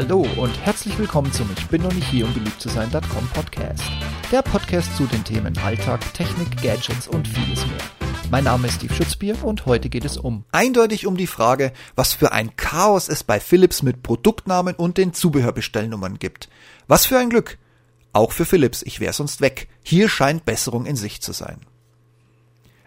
Hallo 0.00 0.24
und 0.36 0.56
herzlich 0.64 0.96
willkommen 0.96 1.32
zum 1.32 1.50
Ich 1.58 1.66
bin 1.66 1.82
noch 1.82 1.92
nicht 1.92 2.06
hier, 2.06 2.24
um 2.24 2.32
beliebt 2.32 2.60
zu 2.60 2.68
sein.com 2.68 3.28
Podcast. 3.34 3.82
Der 4.30 4.42
Podcast 4.42 4.96
zu 4.96 5.06
den 5.06 5.24
Themen 5.24 5.58
Alltag, 5.58 6.14
Technik, 6.14 6.62
Gadgets 6.62 7.08
und 7.08 7.26
vieles 7.26 7.66
mehr. 7.66 7.80
Mein 8.30 8.44
Name 8.44 8.68
ist 8.68 8.74
Steve 8.74 8.94
Schutzbier 8.94 9.42
und 9.42 9.66
heute 9.66 9.88
geht 9.88 10.04
es 10.04 10.16
um 10.16 10.44
eindeutig 10.52 11.08
um 11.08 11.16
die 11.16 11.26
Frage, 11.26 11.72
was 11.96 12.12
für 12.12 12.30
ein 12.30 12.54
Chaos 12.54 13.08
es 13.08 13.24
bei 13.24 13.40
Philips 13.40 13.82
mit 13.82 14.04
Produktnamen 14.04 14.76
und 14.76 14.98
den 14.98 15.14
Zubehörbestellnummern 15.14 16.20
gibt. 16.20 16.48
Was 16.86 17.04
für 17.04 17.18
ein 17.18 17.28
Glück! 17.28 17.58
Auch 18.12 18.30
für 18.30 18.44
Philips, 18.44 18.82
ich 18.82 19.00
wär 19.00 19.12
sonst 19.12 19.40
weg. 19.40 19.66
Hier 19.82 20.08
scheint 20.08 20.44
Besserung 20.44 20.86
in 20.86 20.94
Sicht 20.94 21.24
zu 21.24 21.32
sein. 21.32 21.58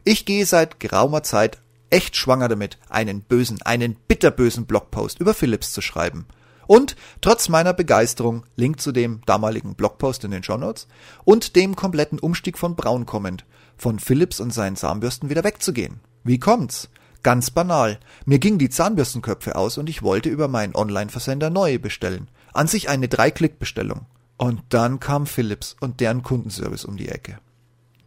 Ich 0.05 0.23
gehe 0.23 0.45
seit 0.45 0.79
geraumer 0.79 1.23
Zeit 1.23 1.57
echt 1.89 2.15
schwanger 2.15 2.47
damit, 2.47 2.77
einen 2.87 3.19
bösen, 3.19 3.61
einen 3.63 3.95
bitterbösen 4.07 4.65
Blogpost 4.65 5.19
über 5.19 5.33
Philips 5.33 5.73
zu 5.73 5.81
schreiben– 5.81 6.25
und 6.71 6.95
trotz 7.19 7.49
meiner 7.49 7.73
Begeisterung, 7.73 8.45
Link 8.55 8.79
zu 8.79 8.93
dem 8.93 9.19
damaligen 9.25 9.75
Blogpost 9.75 10.23
in 10.23 10.31
den 10.31 10.41
Shownotes 10.41 10.87
und 11.25 11.57
dem 11.57 11.75
kompletten 11.75 12.17
Umstieg 12.17 12.57
von 12.57 12.77
Braun 12.77 13.05
kommend, 13.05 13.43
von 13.75 13.99
Philips 13.99 14.39
und 14.39 14.53
seinen 14.53 14.77
Zahnbürsten 14.77 15.29
wieder 15.29 15.43
wegzugehen. 15.43 15.99
Wie 16.23 16.39
kommt's? 16.39 16.87
Ganz 17.23 17.51
banal. 17.51 17.99
Mir 18.23 18.39
gingen 18.39 18.57
die 18.57 18.69
Zahnbürstenköpfe 18.69 19.57
aus 19.57 19.77
und 19.77 19.89
ich 19.89 20.01
wollte 20.01 20.29
über 20.29 20.47
meinen 20.47 20.73
Online-Versender 20.73 21.49
neue 21.49 21.77
bestellen. 21.77 22.29
An 22.53 22.67
sich 22.67 22.87
eine 22.87 23.09
Drei-Klick-Bestellung. 23.09 24.05
Und 24.37 24.61
dann 24.69 25.01
kam 25.01 25.25
Philips 25.25 25.75
und 25.81 25.99
deren 25.99 26.23
Kundenservice 26.23 26.85
um 26.85 26.95
die 26.95 27.09
Ecke. 27.09 27.39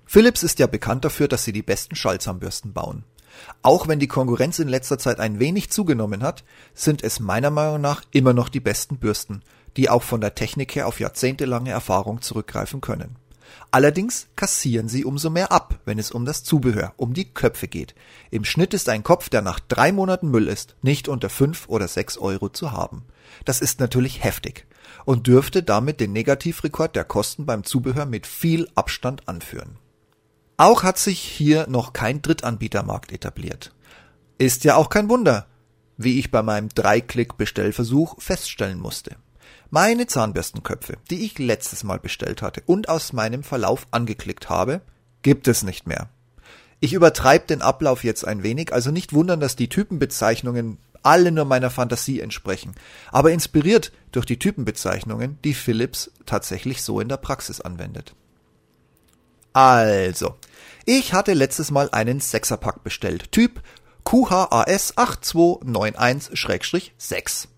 Philips 0.06 0.42
ist 0.42 0.58
ja 0.58 0.68
bekannt 0.68 1.04
dafür, 1.04 1.28
dass 1.28 1.44
sie 1.44 1.52
die 1.52 1.60
besten 1.60 1.96
Schallzahnbürsten 1.96 2.72
bauen. 2.72 3.04
Auch 3.62 3.88
wenn 3.88 3.98
die 3.98 4.08
Konkurrenz 4.08 4.58
in 4.58 4.68
letzter 4.68 4.98
Zeit 4.98 5.20
ein 5.20 5.38
wenig 5.38 5.70
zugenommen 5.70 6.22
hat, 6.22 6.44
sind 6.74 7.02
es 7.02 7.20
meiner 7.20 7.50
Meinung 7.50 7.80
nach 7.80 8.02
immer 8.10 8.32
noch 8.32 8.48
die 8.48 8.60
besten 8.60 8.98
Bürsten, 8.98 9.42
die 9.76 9.90
auch 9.90 10.02
von 10.02 10.20
der 10.20 10.34
Technik 10.34 10.74
her 10.74 10.86
auf 10.86 11.00
jahrzehntelange 11.00 11.70
Erfahrung 11.70 12.20
zurückgreifen 12.20 12.80
können. 12.80 13.16
Allerdings 13.70 14.28
kassieren 14.36 14.88
sie 14.88 15.04
umso 15.04 15.30
mehr 15.30 15.50
ab, 15.50 15.80
wenn 15.84 15.98
es 15.98 16.10
um 16.10 16.24
das 16.24 16.44
Zubehör, 16.44 16.92
um 16.96 17.12
die 17.14 17.32
Köpfe 17.32 17.68
geht. 17.68 17.94
Im 18.30 18.44
Schnitt 18.44 18.74
ist 18.74 18.88
ein 18.88 19.02
Kopf, 19.02 19.28
der 19.28 19.42
nach 19.42 19.60
drei 19.60 19.92
Monaten 19.92 20.30
Müll 20.30 20.48
ist, 20.48 20.76
nicht 20.82 21.08
unter 21.08 21.28
fünf 21.28 21.68
oder 21.68 21.88
sechs 21.88 22.16
Euro 22.18 22.48
zu 22.48 22.72
haben. 22.72 23.04
Das 23.44 23.60
ist 23.60 23.80
natürlich 23.80 24.22
heftig 24.22 24.66
und 25.04 25.26
dürfte 25.26 25.62
damit 25.62 26.00
den 26.00 26.12
Negativrekord 26.12 26.94
der 26.94 27.04
Kosten 27.04 27.46
beim 27.46 27.64
Zubehör 27.64 28.06
mit 28.06 28.26
viel 28.26 28.68
Abstand 28.74 29.28
anführen. 29.28 29.78
Auch 30.56 30.82
hat 30.84 30.98
sich 30.98 31.20
hier 31.20 31.66
noch 31.68 31.92
kein 31.92 32.22
Drittanbietermarkt 32.22 33.12
etabliert. 33.12 33.74
Ist 34.38 34.64
ja 34.64 34.76
auch 34.76 34.88
kein 34.88 35.08
Wunder, 35.08 35.46
wie 35.96 36.18
ich 36.18 36.30
bei 36.30 36.42
meinem 36.42 36.68
Dreiklick-Bestellversuch 36.68 38.20
feststellen 38.20 38.78
musste. 38.78 39.16
Meine 39.70 40.06
Zahnbürstenköpfe, 40.06 40.96
die 41.10 41.24
ich 41.24 41.38
letztes 41.38 41.82
Mal 41.82 41.98
bestellt 41.98 42.42
hatte 42.42 42.62
und 42.66 42.88
aus 42.88 43.12
meinem 43.12 43.42
Verlauf 43.42 43.88
angeklickt 43.90 44.48
habe, 44.48 44.80
gibt 45.22 45.48
es 45.48 45.64
nicht 45.64 45.86
mehr. 45.86 46.08
Ich 46.78 46.92
übertreibe 46.92 47.46
den 47.46 47.62
Ablauf 47.62 48.04
jetzt 48.04 48.26
ein 48.26 48.42
wenig, 48.42 48.72
also 48.72 48.90
nicht 48.90 49.12
wundern, 49.12 49.40
dass 49.40 49.56
die 49.56 49.68
Typenbezeichnungen 49.68 50.78
alle 51.02 51.32
nur 51.32 51.44
meiner 51.44 51.70
Fantasie 51.70 52.20
entsprechen, 52.20 52.74
aber 53.10 53.32
inspiriert 53.32 53.92
durch 54.12 54.26
die 54.26 54.38
Typenbezeichnungen, 54.38 55.38
die 55.44 55.54
Philips 55.54 56.10
tatsächlich 56.26 56.82
so 56.82 57.00
in 57.00 57.08
der 57.08 57.16
Praxis 57.16 57.60
anwendet. 57.60 58.14
Also, 59.52 60.36
ich 60.86 61.12
hatte 61.14 61.32
letztes 61.32 61.70
Mal 61.70 61.88
einen 61.92 62.20
Sechserpack 62.20 62.84
bestellt. 62.84 63.32
Typ 63.32 63.62
QHAS 64.04 64.94
8291-6. 64.96 67.48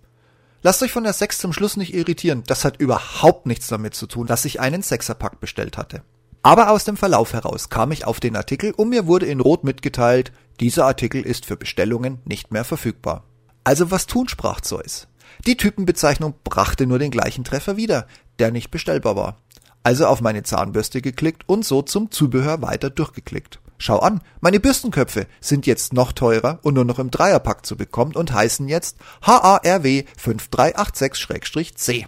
Lasst 0.63 0.83
euch 0.83 0.93
von 0.93 1.05
der 1.05 1.13
6 1.13 1.39
zum 1.39 1.53
Schluss 1.53 1.77
nicht 1.77 1.93
irritieren. 1.93 2.45
Das 2.47 2.65
hat 2.65 2.79
überhaupt 2.79 3.45
nichts 3.47 3.67
damit 3.67 3.95
zu 3.95 4.07
tun, 4.07 4.29
dass 4.29 4.45
ich 4.45 4.61
einen 4.61 4.83
Sechserpack 4.83 5.41
bestellt 5.41 5.77
hatte. 5.77 6.05
Aber 6.43 6.71
aus 6.71 6.85
dem 6.85 6.97
Verlauf 6.97 7.33
heraus 7.33 7.69
kam 7.69 7.91
ich 7.91 8.05
auf 8.05 8.21
den 8.21 8.37
Artikel 8.37 8.71
und 8.73 8.91
mir 8.91 9.09
wurde 9.09 9.27
in 9.27 9.41
Rot 9.41 9.65
mitgeteilt, 9.65 10.31
dieser 10.61 10.87
Artikel 10.87 11.23
ist 11.23 11.47
für 11.47 11.57
Bestellungen 11.57 12.21
nicht 12.25 12.53
mehr 12.53 12.63
verfügbar. 12.65 13.25
Also 13.65 13.91
was 13.91 14.07
tun, 14.07 14.29
sprach 14.29 14.61
Zeus. 14.61 15.09
Die 15.45 15.57
Typenbezeichnung 15.57 16.35
brachte 16.45 16.87
nur 16.87 17.01
den 17.01 17.11
gleichen 17.11 17.43
Treffer 17.43 17.77
wieder, 17.77 18.07
der 18.39 18.53
nicht 18.53 18.71
bestellbar 18.71 19.17
war 19.17 19.39
also 19.87 20.07
auf 20.09 20.21
meine 20.21 20.43
Zahnbürste 20.43 21.01
geklickt 21.01 21.45
und 21.47 21.65
so 21.65 21.81
zum 21.81 22.11
Zubehör 22.11 22.61
weiter 22.61 22.91
durchgeklickt. 22.91 23.61
Schau 23.79 24.01
an, 24.01 24.21
meine 24.41 24.59
Bürstenköpfe 24.59 25.29
sind 25.41 25.65
jetzt 25.65 25.93
noch 25.93 26.11
teurer 26.11 26.59
und 26.63 26.75
nur 26.75 26.85
noch 26.85 26.99
im 26.99 27.13
Dreierpack 27.13 27.65
zu 27.65 27.77
bekommen 27.77 28.17
und 28.17 28.33
heißen 28.33 28.67
jetzt 28.67 28.97
HARW 29.23 30.03
5386-C. 30.21 32.07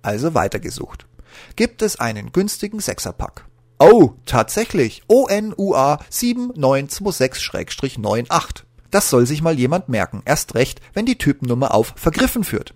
Also 0.00 0.34
weitergesucht. 0.34 1.08
Gibt 1.56 1.82
es 1.82 1.98
einen 1.98 2.30
günstigen 2.30 2.78
Sechserpack? 2.78 3.46
Oh, 3.80 4.12
tatsächlich. 4.24 5.02
ONUA 5.08 5.98
7926-98. 6.12 8.62
Das 8.92 9.10
soll 9.10 9.26
sich 9.26 9.42
mal 9.42 9.58
jemand 9.58 9.88
merken. 9.88 10.22
Erst 10.24 10.54
recht, 10.54 10.80
wenn 10.92 11.04
die 11.04 11.18
Typennummer 11.18 11.74
auf 11.74 11.94
vergriffen 11.96 12.44
führt. 12.44 12.74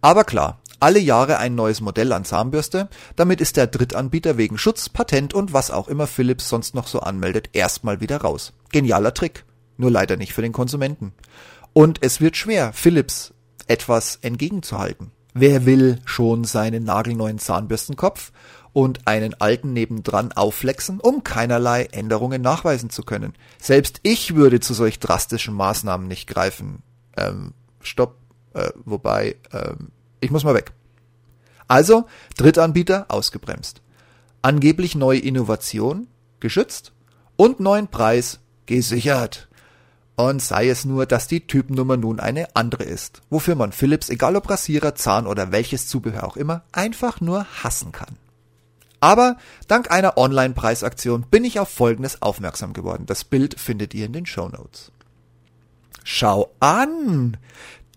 Aber 0.00 0.24
klar, 0.24 0.59
alle 0.80 0.98
Jahre 0.98 1.38
ein 1.38 1.54
neues 1.54 1.80
Modell 1.80 2.12
an 2.12 2.24
Zahnbürste, 2.24 2.88
damit 3.16 3.40
ist 3.40 3.56
der 3.56 3.66
Drittanbieter 3.66 4.36
wegen 4.36 4.58
Schutz, 4.58 4.88
Patent 4.88 5.34
und 5.34 5.52
was 5.52 5.70
auch 5.70 5.88
immer 5.88 6.06
Philips 6.06 6.48
sonst 6.48 6.74
noch 6.74 6.86
so 6.86 7.00
anmeldet, 7.00 7.50
erstmal 7.52 8.00
wieder 8.00 8.18
raus. 8.18 8.52
Genialer 8.72 9.14
Trick. 9.14 9.44
Nur 9.76 9.90
leider 9.90 10.16
nicht 10.16 10.34
für 10.34 10.42
den 10.42 10.52
Konsumenten. 10.52 11.12
Und 11.72 12.02
es 12.02 12.20
wird 12.20 12.36
schwer, 12.36 12.72
Philips 12.72 13.32
etwas 13.66 14.16
entgegenzuhalten. 14.22 15.12
Wer 15.32 15.64
will 15.64 16.00
schon 16.04 16.44
seinen 16.44 16.84
nagelneuen 16.84 17.38
Zahnbürstenkopf 17.38 18.32
und 18.72 19.06
einen 19.06 19.34
alten 19.40 19.72
nebendran 19.72 20.32
aufflexen, 20.32 21.00
um 21.00 21.22
keinerlei 21.22 21.84
Änderungen 21.84 22.42
nachweisen 22.42 22.90
zu 22.90 23.04
können? 23.04 23.34
Selbst 23.60 24.00
ich 24.02 24.34
würde 24.34 24.60
zu 24.60 24.74
solch 24.74 24.98
drastischen 24.98 25.54
Maßnahmen 25.54 26.08
nicht 26.08 26.26
greifen. 26.26 26.82
Ähm, 27.16 27.54
stopp. 27.80 28.16
Äh, 28.52 28.70
wobei, 28.84 29.36
ähm, 29.52 29.92
ich 30.20 30.30
muss 30.30 30.44
mal 30.44 30.54
weg. 30.54 30.72
Also, 31.68 32.06
Drittanbieter 32.36 33.06
ausgebremst. 33.08 33.80
Angeblich 34.42 34.94
neue 34.94 35.20
Innovation 35.20 36.08
geschützt 36.40 36.92
und 37.36 37.60
neuen 37.60 37.88
Preis 37.88 38.40
gesichert. 38.66 39.48
Und 40.16 40.42
sei 40.42 40.68
es 40.68 40.84
nur, 40.84 41.06
dass 41.06 41.28
die 41.28 41.46
Typennummer 41.46 41.96
nun 41.96 42.20
eine 42.20 42.54
andere 42.54 42.84
ist, 42.84 43.22
wofür 43.30 43.54
man 43.54 43.72
Philips, 43.72 44.10
egal 44.10 44.36
ob 44.36 44.50
Rasierer, 44.50 44.94
Zahn 44.94 45.26
oder 45.26 45.50
welches 45.50 45.86
Zubehör 45.86 46.24
auch 46.24 46.36
immer, 46.36 46.64
einfach 46.72 47.20
nur 47.20 47.46
hassen 47.62 47.92
kann. 47.92 48.16
Aber 49.00 49.38
dank 49.66 49.90
einer 49.90 50.18
Online-Preisaktion 50.18 51.22
bin 51.30 51.44
ich 51.44 51.58
auf 51.58 51.70
Folgendes 51.70 52.20
aufmerksam 52.20 52.74
geworden. 52.74 53.06
Das 53.06 53.24
Bild 53.24 53.58
findet 53.58 53.94
ihr 53.94 54.04
in 54.04 54.12
den 54.12 54.26
Show 54.26 54.48
Notes. 54.48 54.92
Schau 56.04 56.50
an! 56.60 57.38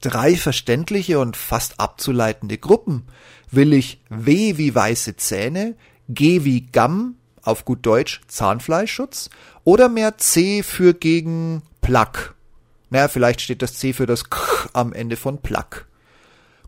Drei 0.03 0.35
verständliche 0.35 1.19
und 1.19 1.37
fast 1.37 1.79
abzuleitende 1.79 2.57
Gruppen. 2.57 3.03
Will 3.49 3.73
ich 3.73 4.01
W 4.09 4.57
wie 4.57 4.75
weiße 4.75 5.15
Zähne, 5.15 5.75
G 6.09 6.43
wie 6.43 6.65
Gamm, 6.65 7.15
auf 7.41 7.65
gut 7.65 7.85
Deutsch 7.85 8.21
Zahnfleischschutz, 8.27 9.29
oder 9.63 9.89
mehr 9.89 10.17
C 10.17 10.63
für 10.63 10.93
gegen 10.93 11.63
Plack? 11.81 12.33
Naja, 12.89 13.07
vielleicht 13.07 13.41
steht 13.41 13.61
das 13.61 13.75
C 13.75 13.93
für 13.93 14.05
das 14.05 14.29
K 14.29 14.39
am 14.73 14.93
Ende 14.93 15.15
von 15.15 15.39
Plack. 15.41 15.87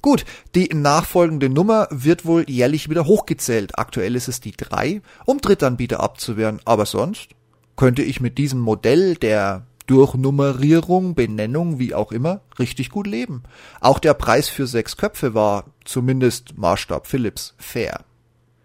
Gut, 0.01 0.23
die 0.53 0.69
nachfolgende 0.69 1.49
Nummer 1.49 1.87
wird 1.91 2.25
wohl 2.25 2.49
jährlich 2.49 2.89
wieder 2.89 3.05
hochgezählt. 3.05 3.77
Aktuell 3.77 4.15
ist 4.15 4.27
es 4.27 4.39
die 4.39 4.51
3, 4.51 5.01
um 5.25 5.39
Drittanbieter 5.41 5.99
abzuwehren, 5.99 6.61
aber 6.63 6.85
sonst 6.85 7.29
könnte 7.75 8.03
ich 8.03 8.21
mit 8.21 8.37
diesem 8.37 8.59
Modell 8.59 9.15
der 9.15 9.65
durch 9.85 10.15
Nummerierung, 10.15 11.15
Benennung, 11.15 11.79
wie 11.79 11.93
auch 11.93 12.11
immer, 12.11 12.41
richtig 12.59 12.89
gut 12.89 13.07
leben. 13.07 13.43
Auch 13.81 13.99
der 13.99 14.13
Preis 14.13 14.49
für 14.49 14.67
sechs 14.67 14.97
Köpfe 14.97 15.33
war, 15.33 15.65
zumindest 15.83 16.57
Maßstab 16.57 17.07
Philips, 17.07 17.53
fair. 17.57 18.03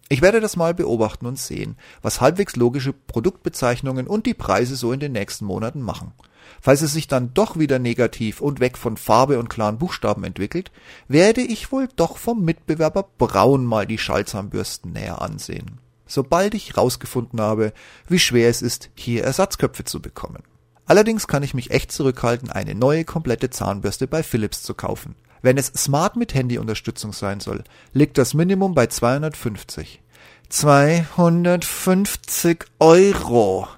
Ich 0.08 0.22
werde 0.22 0.40
das 0.40 0.56
mal 0.56 0.74
beobachten 0.74 1.26
und 1.26 1.38
sehen, 1.38 1.76
was 2.02 2.20
halbwegs 2.20 2.56
logische 2.56 2.92
Produktbezeichnungen 2.92 4.08
und 4.08 4.26
die 4.26 4.34
Preise 4.34 4.74
so 4.74 4.92
in 4.92 4.98
den 4.98 5.12
nächsten 5.12 5.44
Monaten 5.44 5.80
machen. 5.80 6.12
Falls 6.60 6.82
es 6.82 6.92
sich 6.92 7.06
dann 7.06 7.32
doch 7.32 7.58
wieder 7.58 7.78
negativ 7.78 8.40
und 8.40 8.58
weg 8.58 8.76
von 8.76 8.96
Farbe 8.96 9.38
und 9.38 9.48
klaren 9.48 9.78
Buchstaben 9.78 10.24
entwickelt, 10.24 10.72
werde 11.06 11.42
ich 11.42 11.70
wohl 11.70 11.88
doch 11.94 12.16
vom 12.16 12.44
Mitbewerber 12.44 13.08
Braun 13.18 13.64
mal 13.64 13.86
die 13.86 13.98
Schallzahnbürsten 13.98 14.92
näher 14.92 15.22
ansehen. 15.22 15.78
Sobald 16.06 16.54
ich 16.54 16.76
rausgefunden 16.76 17.40
habe, 17.40 17.72
wie 18.08 18.18
schwer 18.18 18.48
es 18.48 18.62
ist, 18.62 18.90
hier 18.96 19.22
Ersatzköpfe 19.22 19.84
zu 19.84 20.02
bekommen. 20.02 20.42
Allerdings 20.90 21.26
kann 21.28 21.44
ich 21.44 21.54
mich 21.54 21.70
echt 21.70 21.92
zurückhalten, 21.92 22.50
eine 22.50 22.74
neue 22.74 23.04
komplette 23.04 23.48
Zahnbürste 23.48 24.08
bei 24.08 24.24
Philips 24.24 24.64
zu 24.64 24.74
kaufen. 24.74 25.14
Wenn 25.40 25.56
es 25.56 25.68
smart 25.68 26.16
mit 26.16 26.34
Handyunterstützung 26.34 27.12
sein 27.12 27.38
soll, 27.38 27.62
liegt 27.92 28.18
das 28.18 28.34
Minimum 28.34 28.74
bei 28.74 28.88
250. 28.88 30.02
250 30.48 32.64
Euro. 32.80 33.68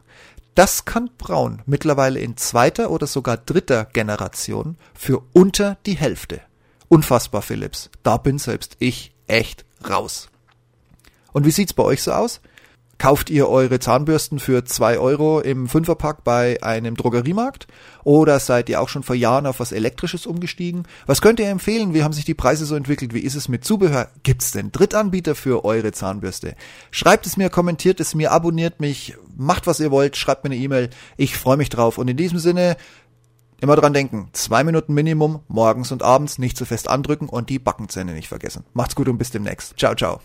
Das 0.55 0.87
kann 0.87 1.11
Braun 1.19 1.61
mittlerweile 1.67 2.19
in 2.19 2.39
zweiter 2.39 2.91
oder 2.91 3.07
sogar 3.07 3.37
dritter 3.37 3.85
Generation 3.85 4.79
für 4.95 5.23
unter 5.35 5.77
die 5.85 5.99
Hälfte. 5.99 6.41
Unfassbar, 6.89 7.43
Philips. 7.43 7.91
Da 8.03 8.17
bin 8.17 8.39
selbst 8.39 8.77
ich 8.79 9.13
echt 9.27 9.67
raus. 9.87 10.31
Und 11.35 11.45
wie 11.45 11.51
sieht's 11.51 11.75
bei 11.75 11.83
euch 11.83 12.03
so 12.03 12.13
aus? 12.13 12.41
Kauft 13.03 13.31
ihr 13.31 13.49
eure 13.49 13.81
Zahnbürsten 13.81 14.39
für 14.39 14.65
zwei 14.65 14.97
Euro 14.97 15.41
im 15.41 15.67
Fünferpack 15.67 16.23
bei 16.23 16.63
einem 16.63 16.97
Drogeriemarkt? 16.97 17.67
Oder 18.05 18.39
seid 18.39 18.69
ihr 18.69 18.81
auch 18.81 18.89
schon 18.89 19.03
vor 19.03 19.17
Jahren 19.17 19.47
auf 19.47 19.59
was 19.59 19.73
Elektrisches 19.73 20.25
umgestiegen? 20.25 20.85
Was 21.07 21.21
könnt 21.21 21.41
ihr 21.41 21.49
empfehlen? 21.49 21.95
Wie 21.95 22.05
haben 22.05 22.13
sich 22.13 22.27
die 22.27 22.35
Preise 22.35 22.65
so 22.65 22.77
entwickelt? 22.77 23.13
Wie 23.13 23.19
ist 23.19 23.35
es 23.35 23.49
mit 23.49 23.65
Zubehör? 23.65 24.07
Gibt's 24.23 24.53
denn 24.53 24.71
Drittanbieter 24.71 25.35
für 25.35 25.65
eure 25.65 25.91
Zahnbürste? 25.91 26.55
Schreibt 26.93 27.27
es 27.27 27.37
mir, 27.37 27.51
kommentiert 27.51 27.99
es 27.99 28.15
mir, 28.15 28.31
abonniert 28.31 28.79
mich, 28.79 29.17
macht 29.37 29.67
was 29.67 29.81
ihr 29.81 29.91
wollt, 29.91 30.17
schreibt 30.17 30.45
mir 30.45 30.53
eine 30.53 30.63
E-Mail. 30.63 30.91
Ich 31.17 31.37
freue 31.37 31.57
mich 31.57 31.71
drauf. 31.71 31.99
Und 31.99 32.07
in 32.07 32.17
diesem 32.17 32.39
Sinne, 32.39 32.77
Immer 33.61 33.77
dran 33.77 33.93
denken, 33.93 34.29
zwei 34.33 34.63
Minuten 34.65 34.95
Minimum, 34.95 35.41
morgens 35.49 35.91
und 35.91 36.05
abends 36.05 36.39
nicht 36.39 36.57
zu 36.57 36.65
fest 36.65 36.89
andrücken 36.89 37.29
und 37.29 37.49
die 37.49 37.61
Backenzähne 37.61 38.13
nicht 38.13 38.29
vergessen. 38.29 38.65
Macht's 38.75 38.95
gut 38.97 39.09
und 39.09 39.19
bis 39.19 39.31
demnächst. 39.31 39.79
Ciao, 39.79 39.95
ciao. 39.97 40.21